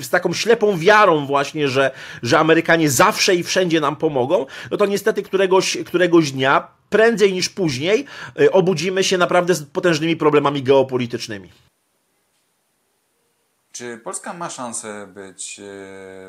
[0.00, 1.90] z taką ślepą wiarą właśnie, że,
[2.22, 7.48] że Amerykanie zawsze i wszędzie nam pomogą, no to niestety któregoś, któregoś dnia, prędzej niż
[7.48, 8.06] później,
[8.40, 11.52] y, obudzimy się naprawdę z potężnymi problemami geopolitycznymi.
[13.72, 15.62] Czy Polska ma szansę być y,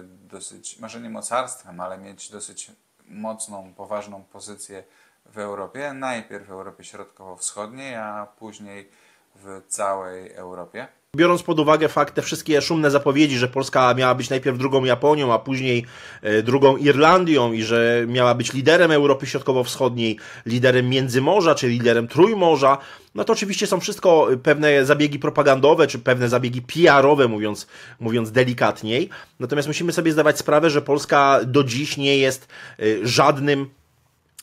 [0.03, 2.71] dosyć, może nie mocarstwem, ale mieć dosyć
[3.07, 4.83] mocną, poważną pozycję
[5.25, 5.93] w Europie?
[5.93, 8.89] Najpierw w Europie Środkowo-Wschodniej, a później
[9.35, 10.87] w całej Europie.
[11.15, 15.33] Biorąc pod uwagę fakt, te wszystkie szumne zapowiedzi, że Polska miała być najpierw drugą Japonią,
[15.33, 15.85] a później
[16.21, 22.77] e, drugą Irlandią i że miała być liderem Europy Środkowo-Wschodniej, liderem Międzymorza, czy liderem Trójmorza,
[23.15, 27.67] no to oczywiście są wszystko pewne zabiegi propagandowe, czy pewne zabiegi PR-owe, mówiąc,
[27.99, 29.09] mówiąc delikatniej.
[29.39, 32.47] Natomiast musimy sobie zdawać sprawę, że Polska do dziś nie jest
[32.79, 33.69] e, żadnym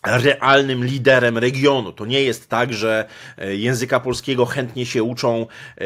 [0.07, 1.93] realnym liderem regionu.
[1.93, 3.05] To nie jest tak, że
[3.39, 5.47] e, języka polskiego chętnie się uczą
[5.79, 5.85] e,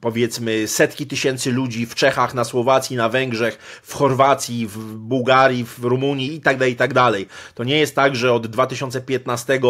[0.00, 5.84] powiedzmy setki tysięcy ludzi w Czechach, na Słowacji, na Węgrzech, w Chorwacji, w Bułgarii, w
[5.84, 7.26] Rumunii i tak dalej, i tak dalej.
[7.54, 9.60] To nie jest tak, że od 2015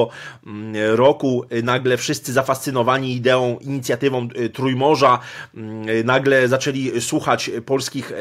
[0.47, 5.19] mm, roku e, nagle wszyscy zafascynowani ideą, inicjatywą Trójmorza
[5.55, 8.13] mm, nagle zaczęli słuchać polskich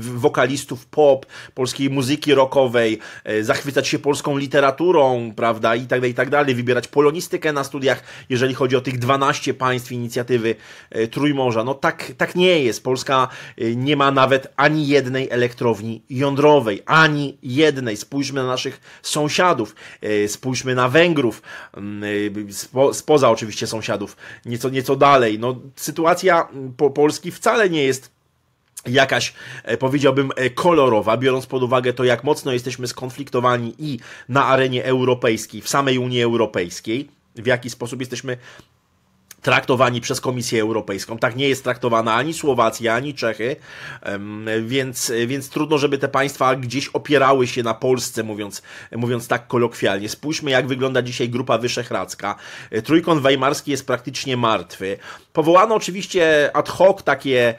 [0.00, 2.98] wokalistów pop, polskiej muzyki rockowej,
[3.42, 7.64] zachwycać się polską literaturą literaturą, prawda, i tak dalej, i tak dalej, wybierać polonistykę na
[7.64, 10.54] studiach, jeżeli chodzi o tych 12 państw inicjatywy
[10.90, 11.64] e, Trójmorza.
[11.64, 12.84] No tak, tak nie jest.
[12.84, 13.28] Polska
[13.58, 17.96] e, nie ma nawet ani jednej elektrowni jądrowej, ani jednej.
[17.96, 21.42] Spójrzmy na naszych sąsiadów, e, spójrzmy na Węgrów,
[22.50, 25.38] spo, spoza oczywiście sąsiadów, nieco, nieco dalej.
[25.38, 28.17] No, sytuacja po Polski wcale nie jest
[28.86, 34.46] jakaś, e, powiedziałbym, e, kolorowa, biorąc pod uwagę to, jak mocno jesteśmy skonfliktowani i na
[34.46, 38.36] arenie europejskiej, w samej Unii Europejskiej, w jaki sposób jesteśmy
[39.42, 41.18] traktowani przez Komisję Europejską.
[41.18, 43.56] Tak nie jest traktowana ani Słowacja, ani Czechy,
[44.62, 48.62] więc, więc trudno, żeby te państwa gdzieś opierały się na Polsce, mówiąc,
[48.96, 50.08] mówiąc tak kolokwialnie.
[50.08, 52.34] Spójrzmy, jak wygląda dzisiaj Grupa Wyszehradzka.
[52.84, 54.98] Trójkąt Weimarski jest praktycznie martwy.
[55.38, 57.54] Powołano oczywiście ad hoc takie,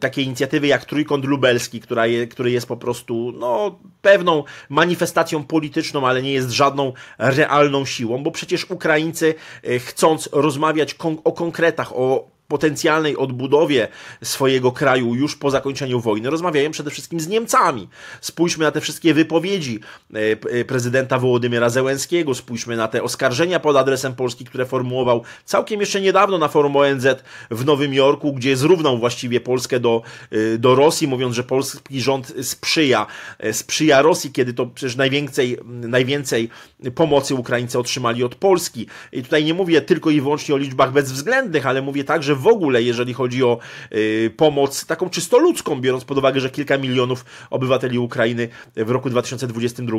[0.00, 6.06] takie inicjatywy jak Trójkąt Lubelski, która je, który jest po prostu no, pewną manifestacją polityczną,
[6.06, 12.28] ale nie jest żadną realną siłą, bo przecież Ukraińcy e, chcąc rozmawiać o konkretach, o
[12.52, 13.88] potencjalnej odbudowie
[14.22, 17.88] swojego kraju już po zakończeniu wojny rozmawiają przede wszystkim z Niemcami.
[18.20, 19.80] Spójrzmy na te wszystkie wypowiedzi
[20.14, 20.18] e,
[20.60, 26.00] e, prezydenta Wołodymyra Zełenskiego, spójrzmy na te oskarżenia pod adresem Polski, które formułował całkiem jeszcze
[26.00, 27.06] niedawno na forum ONZ
[27.50, 32.34] w Nowym Jorku, gdzie zrównał właściwie Polskę do, e, do Rosji, mówiąc, że polski rząd
[32.42, 33.06] sprzyja,
[33.52, 36.48] sprzyja Rosji, kiedy to przecież najwięcej, najwięcej
[36.94, 38.86] pomocy Ukraińcy otrzymali od Polski.
[39.12, 42.82] I tutaj nie mówię tylko i wyłącznie o liczbach bezwzględnych, ale mówię także w ogóle,
[42.82, 43.58] jeżeli chodzi o
[43.92, 49.10] y, pomoc taką czysto ludzką, biorąc pod uwagę, że kilka milionów obywateli Ukrainy w roku
[49.10, 49.98] 2022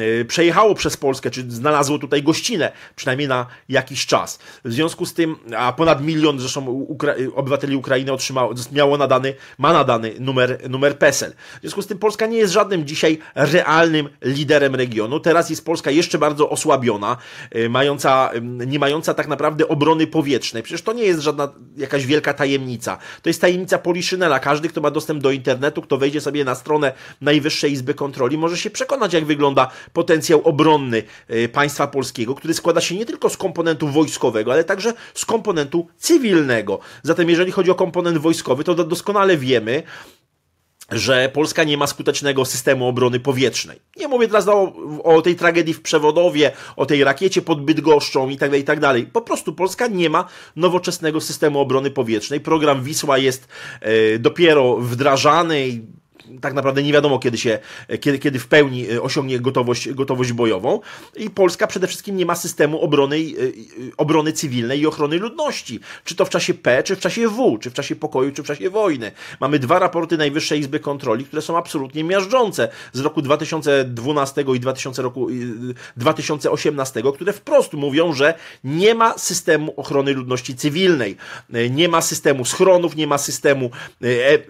[0.00, 4.38] y, przejechało przez Polskę, czy znalazło tutaj gościnę, przynajmniej na jakiś czas.
[4.64, 9.72] W związku z tym, a ponad milion zresztą Ukra obywateli Ukrainy otrzymało, miało nadany, ma
[9.72, 11.32] nadany numer, numer PESEL.
[11.58, 15.20] W związku z tym Polska nie jest żadnym dzisiaj realnym liderem regionu.
[15.20, 17.16] Teraz jest Polska jeszcze bardzo osłabiona,
[17.56, 20.62] y, mająca, nie mająca tak naprawdę obrony powietrznej.
[20.62, 22.98] Przecież to nie jest żadna jakaś wielka tajemnica.
[23.22, 24.38] To jest tajemnica Poliszynela.
[24.38, 28.56] Każdy, kto ma dostęp do internetu, kto wejdzie sobie na stronę Najwyższej Izby Kontroli, może
[28.56, 33.36] się przekonać, jak wygląda potencjał obronny y, państwa polskiego, który składa się nie tylko z
[33.36, 36.78] komponentu wojskowego, ale także z komponentu cywilnego.
[37.02, 39.82] Zatem, jeżeli chodzi o komponent wojskowy, to doskonale wiemy,
[40.90, 43.80] że Polska nie ma skutecznego systemu obrony powietrznej.
[43.96, 44.72] Nie mówię teraz o,
[45.04, 49.12] o tej tragedii w Przewodowie, o tej rakiecie pod Bydgoszczą i tak dalej, i tak.
[49.12, 52.40] Po prostu Polska nie ma nowoczesnego systemu obrony powietrznej.
[52.40, 53.48] Program Wisła jest
[53.80, 55.80] e, dopiero wdrażany
[56.40, 57.58] tak naprawdę nie wiadomo, kiedy się,
[58.00, 60.80] kiedy, kiedy w pełni e, osiągnie gotowość, gotowość bojową.
[61.16, 63.20] I Polska przede wszystkim nie ma systemu obrony, e,
[63.96, 65.80] obrony cywilnej i ochrony ludności.
[66.04, 68.46] Czy to w czasie P, czy w czasie W, czy w czasie pokoju, czy w
[68.46, 69.12] czasie wojny.
[69.40, 75.02] Mamy dwa raporty Najwyższej Izby Kontroli, które są absolutnie miażdżące z roku 2012 i 2000
[75.02, 75.28] roku,
[75.96, 81.16] 2018, które wprost mówią, że nie ma systemu ochrony ludności cywilnej.
[81.52, 83.70] E, nie ma systemu schronów, nie ma systemu
[84.02, 84.40] e, e,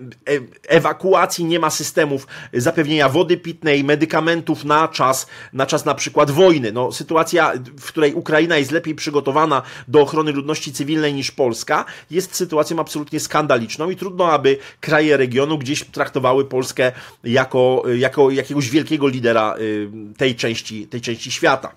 [0.68, 6.72] ewakuacji, nie ma systemów zapewnienia wody pitnej, medykamentów na czas, na czas na przykład wojny.
[6.72, 12.34] No, sytuacja, w której Ukraina jest lepiej przygotowana do ochrony ludności cywilnej niż Polska, jest
[12.36, 16.92] sytuacją absolutnie skandaliczną i trudno, aby kraje regionu gdzieś traktowały Polskę
[17.24, 21.72] jako, jako jakiegoś wielkiego lidera y, tej części, tej części świata.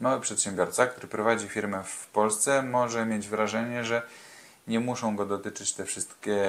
[0.00, 4.02] Mały przedsiębiorca, który prowadzi firmę w Polsce, może mieć wrażenie, że
[4.66, 6.44] nie muszą go dotyczyć te wszystkie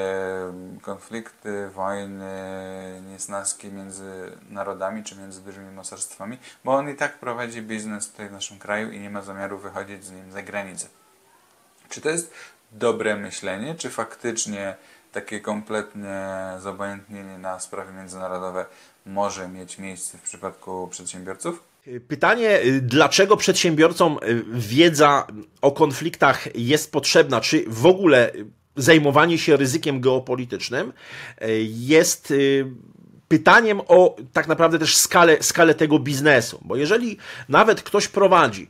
[0.81, 2.31] konflikty, wojny,
[3.07, 8.31] niesnaski między narodami czy między dużymi mocarstwami, bo on i tak prowadzi biznes tutaj w
[8.31, 10.87] naszym kraju i nie ma zamiaru wychodzić z nim za granicę.
[11.89, 12.33] Czy to jest
[12.71, 14.75] dobre myślenie, czy faktycznie
[15.11, 18.65] takie kompletne zobojętnienie na sprawy międzynarodowe
[19.05, 21.72] może mieć miejsce w przypadku przedsiębiorców?
[22.07, 25.27] Pytanie, y, dlaczego przedsiębiorcom y, wiedza
[25.61, 28.31] o konfliktach jest potrzebna, czy w ogóle
[28.75, 30.93] zajmowanie się ryzykiem geopolitycznym
[31.41, 32.33] y, jest
[33.33, 36.59] pytaniem o tak naprawdę też skalę, skalę tego biznesu.
[36.61, 37.17] Bo jeżeli
[37.49, 38.67] nawet ktoś prowadzi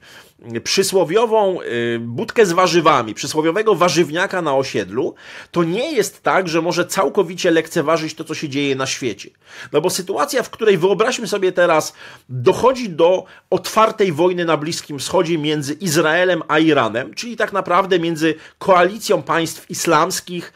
[0.64, 5.16] przysłowiową y, budkę z warzywami, przysłowiowego warzywniaka na osiedlu,
[5.52, 9.30] to nie jest tak, że może całkowicie lekceważyć to, co się dzieje na świecie.
[9.72, 11.94] No bo sytuacja, w której wyobraźmy sobie teraz,
[12.30, 18.36] dochodzi do otwartej wojny na Bliskim Wschodzie między Izraelem a Iranem, czyli tak naprawdę między
[18.58, 20.54] koalicją państw islamskich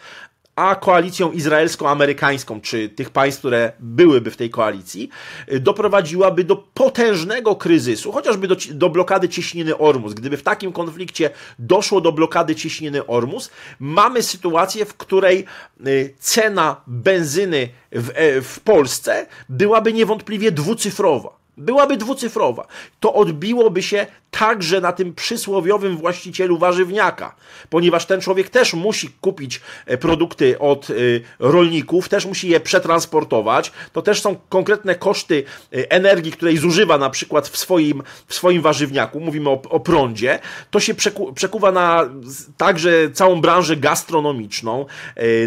[0.57, 5.09] a koalicją izraelsko-amerykańską, czy tych państw, które byłyby w tej koalicji,
[5.51, 10.13] y, doprowadziłaby do potężnego kryzysu, chociażby do, do blokady cieśniny Ormus.
[10.13, 15.45] Gdyby w takim konflikcie doszło do blokady cieśniny Ormus, mamy sytuację, w której
[15.87, 22.67] y, cena benzyny w, e, w Polsce byłaby niewątpliwie dwucyfrowa byłaby dwucyfrowa.
[22.99, 27.35] To odbiłoby się także na tym przysłowiowym właścicielu warzywniaka,
[27.69, 30.93] ponieważ ten człowiek też musi kupić e, produkty od e,
[31.39, 33.71] rolników, też musi je przetransportować.
[33.93, 35.43] To też są konkretne koszty
[35.73, 39.19] e, energii, której zużywa na przykład w swoim, w swoim warzywniaku.
[39.19, 40.39] Mówimy o, o prądzie.
[40.71, 42.09] To się przeku, przekuwa na
[42.57, 44.85] także całą branżę gastronomiczną,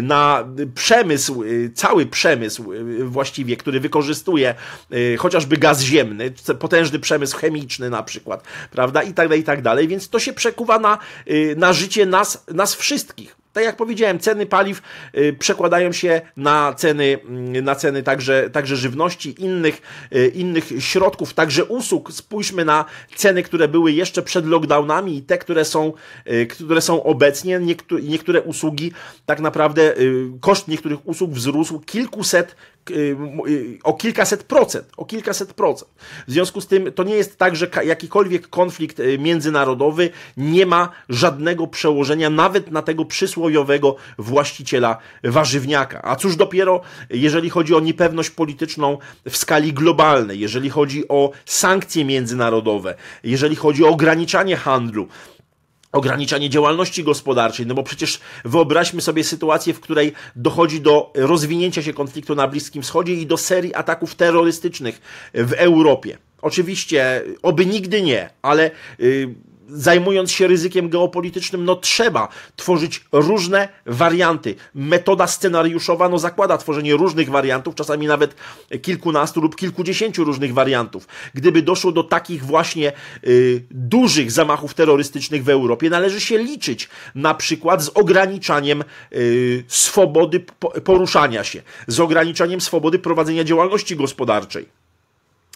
[0.01, 1.43] na przemysł,
[1.73, 2.71] cały przemysł
[3.03, 4.55] właściwie, który wykorzystuje
[5.17, 6.00] chociażby gaz ziemny,
[6.59, 10.33] potężny przemysł chemiczny na przykład prawda, i tak dalej, i tak dalej, więc to się
[10.33, 13.35] przekuwa na, y, na życie nas, nas wszystkich.
[13.53, 14.81] Tak jak powiedziałem, ceny paliw
[15.17, 19.81] y, przekładają się na ceny, mm, na ceny także, także żywności, innych,
[20.15, 22.11] y, innych środków, także usług.
[22.11, 22.85] Spójrzmy na
[23.15, 25.93] ceny, które były jeszcze przed lockdownami i te, które są,
[26.49, 27.59] które są obecnie.
[27.59, 28.91] Niektóre, niektóre usługi,
[29.25, 29.93] tak naprawdę
[30.39, 32.55] koszt niektórych usług wzrósł kilkuset
[33.83, 35.91] o kilkaset procent, o kilkaset procent.
[36.27, 40.89] W związku z tym to nie jest tak, że jakikolwiek konflikt y, międzynarodowy nie ma
[41.09, 46.01] żadnego przełożenia nawet na tego przysłowiowego właściciela warzywniaka.
[46.03, 48.97] A cóż dopiero, jeżeli chodzi o niepewność polityczną
[49.29, 55.07] w skali globalnej, jeżeli chodzi o sankcje międzynarodowe, jeżeli chodzi o ograniczanie handlu,
[55.91, 61.93] ograniczanie działalności gospodarczej, no bo przecież wyobraźmy sobie sytuację, w której dochodzi do rozwinięcia się
[61.93, 65.01] konfliktu na Bliskim Wschodzie i do serii ataków terrorystycznych
[65.33, 66.17] w Europie.
[66.41, 69.35] Oczywiście, oby nigdy nie, ale yy,
[69.73, 74.55] zajmując się ryzykiem geopolitycznym, no trzeba tworzyć różne warianty.
[74.75, 78.35] Metoda scenariuszowa no zakłada tworzenie różnych wariantów, czasami nawet
[78.81, 81.07] kilkunastu lub kilkudziesięciu różnych wariantów.
[81.33, 82.93] Gdyby doszło do takich właśnie
[83.27, 90.39] y, dużych zamachów terrorystycznych w Europie, należy się liczyć na przykład z ograniczaniem y, swobody
[90.83, 94.80] poruszania się, z ograniczaniem swobody prowadzenia działalności gospodarczej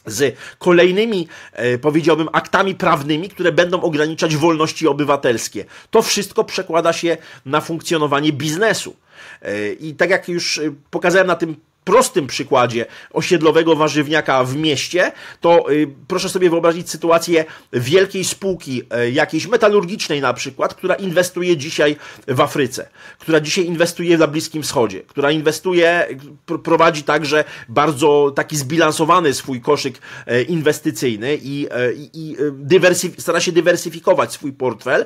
[0.06, 5.65] z kolejnymi, e, powiedziałbym, aktami prawnymi, które będą ograniczać wolności obywatelskie.
[5.91, 8.96] To wszystko przekłada się na funkcjonowanie biznesu.
[9.41, 15.12] E, I tak jak już e, pokazałem na tym prostym przykładzie osiedlowego warzywniaka w mieście,
[15.41, 21.58] to y, proszę sobie wyobrazić sytuację wielkiej spółki, y, jakiejś metalurgicznej na przykład, która inwestuje
[21.58, 21.95] dzisiaj
[22.28, 26.08] w Afryce, która dzisiaj inwestuje na Bliskim Wschodzie, która inwestuje,
[26.45, 29.98] pr prowadzi także bardzo taki zbilansowany swój koszyk
[30.32, 31.67] y, inwestycyjny i,
[32.13, 32.36] i
[33.17, 35.06] stara się dywersyfikować swój portfel.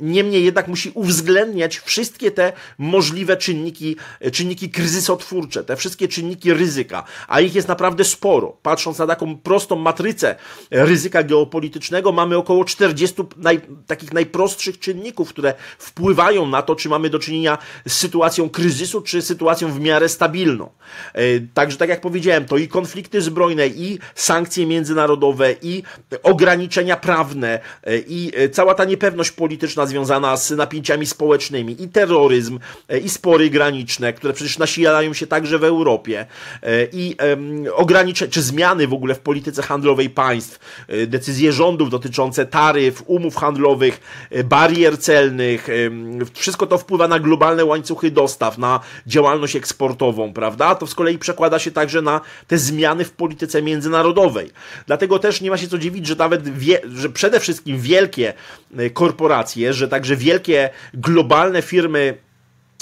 [0.00, 3.96] Niemniej jednak musi uwzględniać wszystkie te możliwe czynniki,
[4.32, 8.56] czynniki kryzysotwórcze, te wszystkie wszystkie czynniki ryzyka, a ich jest naprawdę sporo.
[8.62, 10.36] Patrząc na taką prostą matrycę
[10.70, 17.10] ryzyka geopolitycznego, mamy około 40 naj, takich najprostszych czynników, które wpływają na to, czy mamy
[17.10, 20.70] do czynienia z sytuacją kryzysu, czy sytuacją w miarę stabilną.
[21.14, 21.22] E,
[21.54, 25.82] także, tak jak powiedziałem, to i konflikty zbrojne, i sankcje międzynarodowe, i
[26.22, 32.58] ograniczenia prawne, e, i e, cała ta niepewność polityczna związana z napięciami społecznymi, i terroryzm,
[33.04, 36.26] i spory graniczne, które przecież nasilają się także w Europie Europie
[36.62, 37.16] e, i
[37.74, 43.36] ograniczenia, czy zmiany w ogóle w polityce handlowej państw, e, decyzje rządów dotyczące taryf, umów
[43.36, 45.68] handlowych, e, barier celnych,
[46.34, 50.74] wszystko to wpływa na globalne łańcuchy dostaw, na działalność eksportową, prawda?
[50.74, 54.50] To z kolei przekłada się także na te zmiany w polityce międzynarodowej.
[54.86, 58.32] Dlatego też nie ma się co dziwić, że nawet, wie, że przede wszystkim wielkie
[58.92, 62.27] korporacje, że także wielkie globalne firmy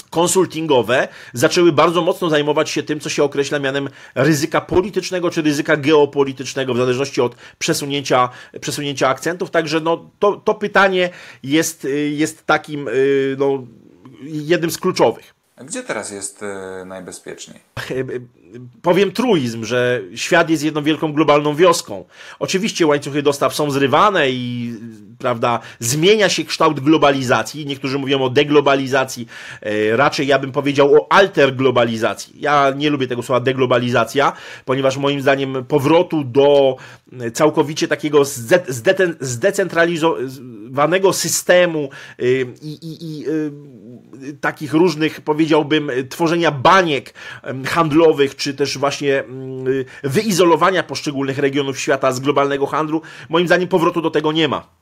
[0.09, 5.77] konsultingowe zaczęły bardzo mocno zajmować się tym, co się określa mianem ryzyka politycznego czy ryzyka
[5.77, 8.29] geopolitycznego, w zależności od przesunięcia,
[8.61, 9.51] przesunięcia akcentów.
[9.51, 11.09] Także no, to, to pytanie
[11.43, 13.63] jest, jest takim y, no,
[14.21, 15.36] jednym z kluczowych.
[15.65, 17.59] Gdzie teraz jest y, najbezpieczniej?
[18.81, 22.05] powiem truizm, że świat jest jedną wielką globalną wioską.
[22.39, 24.73] Oczywiście łańcuchy dostaw są zrywane i
[25.19, 27.65] prawda, zmienia się kształt globalizacji.
[27.65, 29.27] Niektórzy mówią o deglobalizacji,
[29.61, 32.33] e, raczej ja bym powiedział o alterglobalizacji.
[32.39, 34.33] Ja nie lubię tego słowa deglobalizacja,
[34.65, 36.75] ponieważ moim zdaniem powrotu do
[37.33, 38.25] całkowicie takiego
[40.67, 42.23] zdecentralizowanego systemu e,
[42.61, 47.13] i, i, i e, takich różnych, powiedziałbym, tworzenia baniek
[47.65, 49.65] handlowych, czy też właśnie mm,
[50.03, 54.76] wyizolowania poszczególnych regionów świata z globalnego handlu, moim zdaniem powrotu do tego nie ma.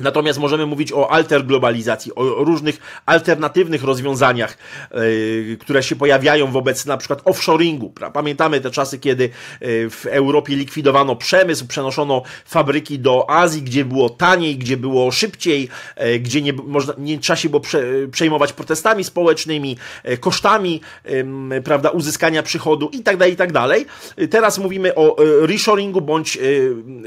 [0.00, 4.58] Natomiast możemy mówić o alterglobalizacji, o różnych alternatywnych rozwiązaniach,
[4.94, 7.92] yy, które się pojawiają wobec na przykład offshoringu.
[8.12, 14.10] Pamiętamy te czasy, kiedy yy, w Europie likwidowano przemysł, przenoszono fabryki do Azji, gdzie było
[14.10, 15.68] taniej, gdzie było szybciej,
[16.00, 19.76] yy, gdzie nie, można, nie trzeba się było prze, przejmować protestami społecznymi,
[20.20, 20.80] kosztami
[21.64, 23.48] prawda, uzyskania przychodu i tak dalej, i tak.
[24.30, 26.38] Teraz mówimy o reshoringu bądź,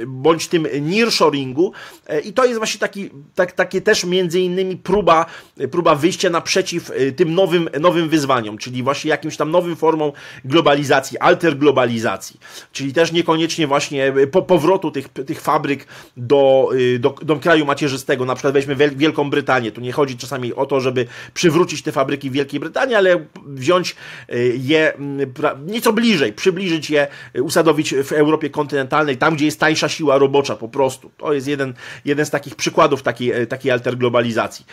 [0.08, 1.74] bądź tym nearshoringu
[2.24, 5.26] i to jest właśnie taki, tak, takie też między innymi próba,
[5.72, 10.12] próba wyjścia naprzeciw y, tym nowym, nowym wyzwaniom, czyli właśnie jakimś tam nowym formą
[10.46, 12.40] globalizacji, alterglobalizacji,
[12.72, 15.88] czyli też niekoniecznie właśnie y, po, powrotu tych, tych fabryk
[16.18, 20.54] do, y, do, do kraju macierzystego, na przykład weźmy Wielką Brytanię, tu nie chodzi czasami
[20.54, 23.96] o to, żeby przywrócić te fabryki w Wielkiej Brytanii, ale wziąć
[24.58, 25.34] je mm,
[25.66, 27.08] nieco bliżej, przybliżyć je,
[27.42, 31.12] usadowić w Europie kontynentalnej, tam gdzie jest tańsza siła robocza po prostu.
[31.18, 31.74] To jest jeden,
[32.06, 34.66] jeden z takich przykładów przykładów takiej, e, takiej alterglobalizacji.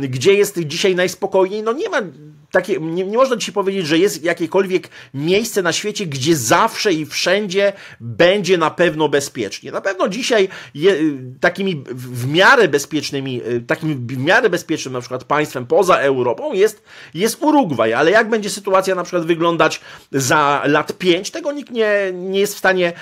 [0.00, 1.62] Gdzie jest dzisiaj najspokojniej?
[1.62, 2.02] No nie ma
[2.50, 7.06] takie, nie, nie można dzisiaj powiedzieć, że jest jakiekolwiek miejsce na świecie, gdzie zawsze i
[7.06, 9.72] wszędzie będzie na pewno bezpiecznie.
[9.72, 10.96] Na pewno dzisiaj je,
[11.40, 16.82] takimi w miarę bezpiecznymi, e, takim w miarę bezpiecznym na przykład państwem poza Europą jest,
[17.14, 19.80] jest Urugwaj, ale jak będzie sytuacja na przykład wyglądać
[20.12, 22.92] za lat 5, tego nikt nie, nie jest w stanie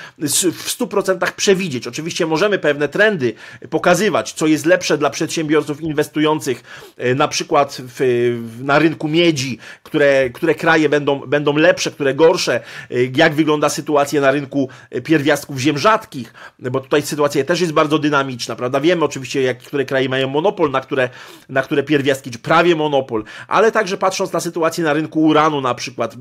[0.53, 1.87] w 100% przewidzieć.
[1.87, 3.35] Oczywiście możemy pewne trendy
[3.71, 6.63] pokazywać, co jest lepsze dla przedsiębiorców inwestujących
[6.97, 9.38] e, na przykład w, na rynku miedzi,
[9.83, 12.61] które, które kraje będą, będą lepsze, które gorsze,
[12.91, 17.73] e, jak wygląda sytuacja na rynku e, pierwiastków ziem rzadkich, bo tutaj sytuacja też jest
[17.73, 18.81] bardzo dynamiczna, prawda?
[18.81, 21.09] Wiemy oczywiście, jak, które kraje mają monopol, na które,
[21.49, 25.75] na które pierwiastki, czy prawie monopol, ale także patrząc na sytuację na rynku uranu na
[25.75, 26.17] przykład,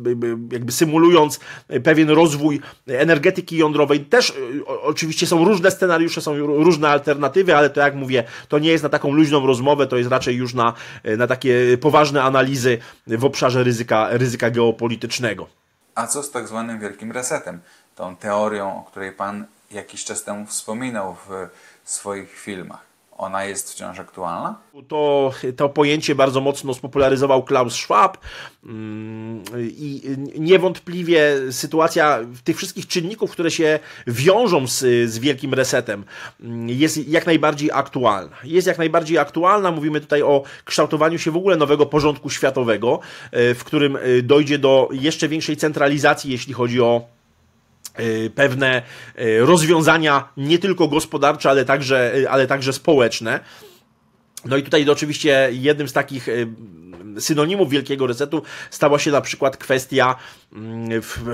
[0.52, 1.40] jakby symulując
[1.84, 4.34] pewien rozwój energetyki jądrowej, też
[4.82, 8.90] oczywiście są różne scenariusze, są różne alternatywy, ale to jak mówię, to nie jest na
[8.90, 10.74] taką luźną rozmowę, to jest raczej już na,
[11.18, 12.78] na takie poważne analizy
[13.08, 15.48] w obszarze ryzyka, ryzyka geopolitycznego.
[15.96, 17.60] A co z tak zwanym wielkim resetem?
[17.96, 21.50] Tą teorią, o której Pan jakiś czas temu wspominał w
[21.84, 22.87] swoich filmach
[23.18, 24.56] ona jest wciąż aktualna?
[24.88, 28.18] To, to pojęcie bardzo mocno spopularyzował Klaus Schwab
[28.66, 30.02] mm, i
[30.40, 36.06] niewątpliwie sytuacja tych wszystkich czynników, które się wiążą z, z wielkim resetem
[36.42, 38.36] mm, jest jak najbardziej aktualna.
[38.44, 39.72] Jest jak najbardziej aktualna.
[39.72, 43.00] Mówimy tutaj o kształtowaniu się w ogóle nowego porządku światowego,
[43.32, 47.17] e, w którym e, dojdzie do jeszcze większej centralizacji, jeśli chodzi o
[48.36, 48.82] pewne
[49.20, 53.40] y, rozwiązania nie tylko gospodarcze, ale także, y, ale także społeczne.
[54.46, 56.28] No i tutaj oczywiście jednym z takich
[57.20, 58.42] synonimów wielkiego resetu
[58.72, 60.16] stała się na przykład kwestia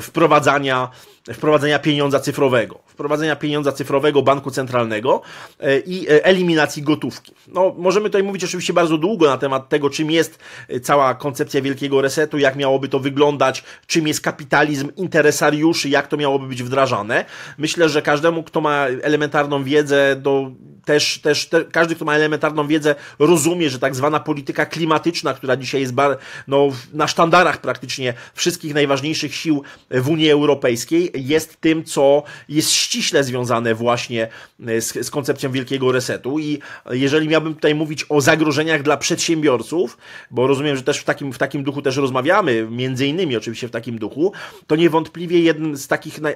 [0.01, 0.89] wprowadzania,
[1.33, 5.21] wprowadzenia pieniądza cyfrowego, wprowadzenia pieniądza cyfrowego banku centralnego
[5.59, 7.33] e, i e, eliminacji gotówki.
[7.47, 10.39] No, możemy tutaj mówić oczywiście bardzo długo na temat tego, czym jest
[10.69, 16.17] e, cała koncepcja wielkiego resetu, jak miałoby to wyglądać, czym jest kapitalizm interesariuszy, jak to
[16.17, 17.25] miałoby być wdrażane.
[17.57, 20.51] Myślę, że każdemu, kto ma elementarną wiedzę do
[20.85, 25.55] też, też te, każdy, kto ma elementarną wiedzę, rozumie, że tak zwana polityka klimatyczna, która
[25.55, 31.83] dzisiaj jest bar, no, na sztandarach praktycznie wszystkich najważniejszych sił w Unii Europejskiej, jest tym,
[31.83, 34.27] co jest ściśle związane właśnie
[34.67, 36.39] e, z, z koncepcją wielkiego resetu.
[36.39, 36.59] I
[36.91, 39.97] jeżeli miałbym tutaj mówić o zagrożeniach dla przedsiębiorców,
[40.31, 43.71] bo rozumiem, że też w takim, w takim duchu też rozmawiamy, między innymi oczywiście w
[43.71, 44.33] takim duchu,
[44.67, 46.35] to niewątpliwie jeden z takich naj,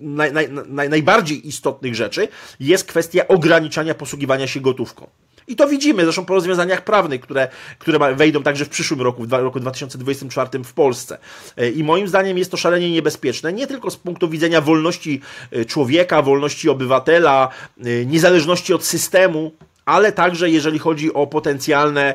[0.00, 0.32] naj,
[0.68, 2.28] naj, najbardziej istotnych rzeczy
[2.60, 5.06] jest kwestia ograniczania posługiwania się gotówką.
[5.48, 9.32] I to widzimy zresztą po rozwiązaniach prawnych, które, które wejdą także w przyszłym roku, w
[9.32, 11.18] roku 2024 w Polsce.
[11.56, 15.20] E, I moim zdaniem jest to szalenie niebezpieczne, nie tylko z punktu widzenia wolności
[15.50, 17.48] e, człowieka, wolności obywatela,
[17.84, 19.52] e, niezależności od systemu,
[19.84, 22.14] ale także jeżeli chodzi o potencjalne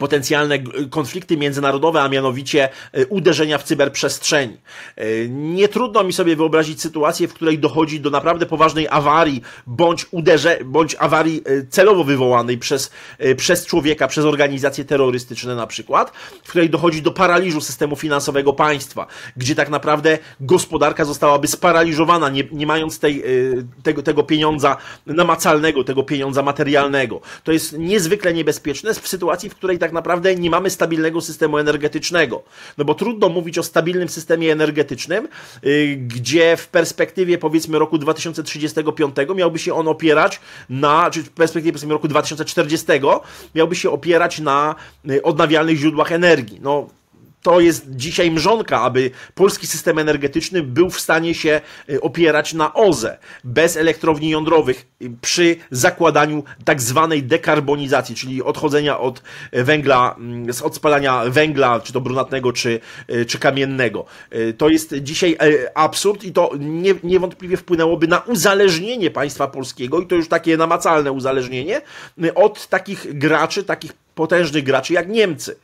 [0.00, 0.58] potencjalne
[0.90, 4.56] konflikty międzynarodowe, a mianowicie e, uderzenia w cyberprzestrzeni.
[4.96, 10.06] E, nie trudno mi sobie wyobrazić sytuację, w której dochodzi do naprawdę poważnej awarii, bądź,
[10.10, 12.90] uderze, bądź awarii e, celowo wywołanej przez,
[13.36, 16.12] przez człowieka, przez organizacje terrorystyczne na przykład,
[16.44, 22.44] w której dochodzi do paraliżu systemu finansowego państwa, gdzie tak naprawdę gospodarka zostałaby sparaliżowana, nie,
[22.52, 23.24] nie mając tej,
[23.82, 24.76] tego, tego pieniądza
[25.06, 27.20] namacalnego, tego pieniądza materialnego.
[27.44, 32.42] To jest niezwykle niebezpieczne w sytuacji, w której tak naprawdę nie mamy stabilnego systemu energetycznego.
[32.78, 35.28] No bo trudno mówić o stabilnym systemie energetycznym,
[35.62, 41.72] yy, gdzie w perspektywie powiedzmy roku 2035 miałby się on opierać na, czy w perspektywie
[41.72, 42.86] powiedzmy roku 2040
[43.54, 44.74] miałby się opierać na
[45.04, 46.58] yy, odnawialnych źródłach energii.
[46.62, 46.99] No
[47.42, 51.60] to jest dzisiaj mrzonka, aby polski system energetyczny był w stanie się
[51.90, 58.98] y, opierać na OZE, bez elektrowni jądrowych, y, przy zakładaniu tak zwanej dekarbonizacji, czyli odchodzenia
[58.98, 59.22] od
[59.52, 62.80] węgla, mm, od spalania węgla, czy to brunatnego, czy,
[63.10, 64.04] y, czy kamiennego.
[64.58, 65.36] To jest dzisiaj
[65.74, 71.12] absurd i to nie, niewątpliwie wpłynęłoby na uzależnienie państwa polskiego, i to już takie namacalne
[71.12, 71.80] uzależnienie,
[72.34, 75.56] od takich graczy, takich potężnych graczy jak Niemcy.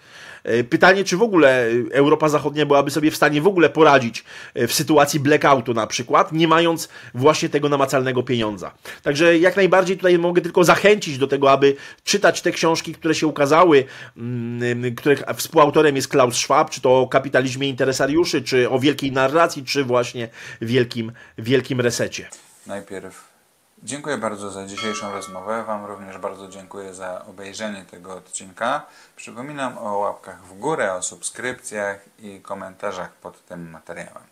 [0.46, 4.24] E, pytanie, czy w ogóle Europa Zachodnia byłaby sobie w stanie w ogóle poradzić
[4.54, 8.70] e, w sytuacji blackoutu na przykład, nie mając właśnie tego namacalnego pieniądza.
[9.02, 13.26] Także jak najbardziej tutaj mogę tylko zachęcić do tego, aby czytać te książki, które się
[13.26, 13.84] ukazały,
[14.16, 19.64] mm, których współautorem jest Klaus Schwab, czy to o kapitalizmie interesariuszy, czy o wielkiej narracji,
[19.64, 20.28] czy właśnie
[20.60, 22.28] wielkim, wielkim resecie.
[22.66, 23.35] Najpierw
[23.82, 25.64] Dziękuję bardzo za dzisiejszą rozmowę.
[25.66, 28.86] Wam również bardzo dziękuję za obejrzenie tego odcinka.
[29.16, 34.22] Przypominam o łapkach w górę, o subskrypcjach i komentarzach pod tym materiałem.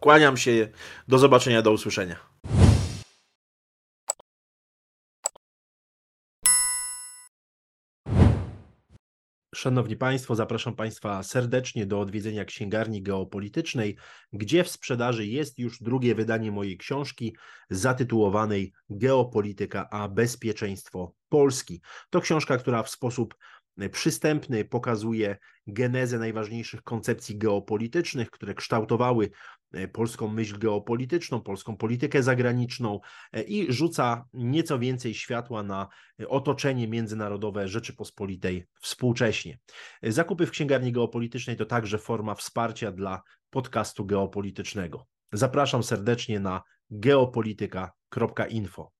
[0.00, 0.68] Kłaniam się.
[1.08, 2.16] Do zobaczenia, do usłyszenia.
[9.66, 13.96] Szanowni Państwo, zapraszam Państwa serdecznie do odwiedzenia księgarni geopolitycznej,
[14.32, 17.36] gdzie w sprzedaży jest już drugie wydanie mojej książki
[17.70, 21.80] zatytułowanej Geopolityka a bezpieczeństwo Polski.
[22.10, 23.34] To książka, która w sposób
[23.92, 29.30] przystępny pokazuje genezę najważniejszych koncepcji geopolitycznych, które kształtowały
[29.72, 33.00] e, polską myśl geopolityczną, polską politykę zagraniczną
[33.32, 35.88] e, i rzuca nieco więcej światła na
[36.28, 39.58] otoczenie międzynarodowe Rzeczypospolitej współcześnie.
[40.02, 45.06] Zakupy w księgarni geopolitycznej to także forma wsparcia dla podcastu geopolitycznego.
[45.32, 48.95] Zapraszam serdecznie na geopolityka.info.